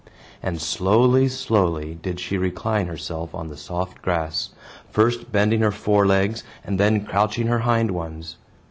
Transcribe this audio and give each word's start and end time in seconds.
And 0.41 0.59
slowly, 0.59 1.27
slowly 1.27 1.93
did 1.93 2.19
she 2.19 2.35
recline 2.35 2.87
herself 2.87 3.35
on 3.35 3.49
the 3.49 3.55
soft 3.55 4.01
grass, 4.01 4.49
first 4.89 5.31
bending 5.31 5.61
her 5.61 5.69
forelegs, 5.71 6.43
and 6.63 6.79
then 6.79 7.05
crouching 7.05 7.45
her 7.45 7.59
hind 7.59 7.91
ones. 7.91 8.37